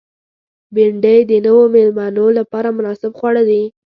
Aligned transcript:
بېنډۍ 0.73 1.19
د 1.29 1.31
نوو 1.45 1.63
مېلمنو 1.75 2.25
لپاره 2.39 2.69
مناسب 2.77 3.11
خواړه 3.19 3.43
دي 3.49 3.61